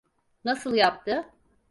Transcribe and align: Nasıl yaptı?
Nasıl 0.45 0.73
yaptı? 0.75 1.29